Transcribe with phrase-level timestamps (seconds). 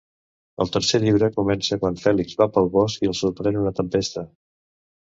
[0.63, 4.29] El tercer llibre comença quan Fèlix va pel bosc i el sorprèn una tempesta.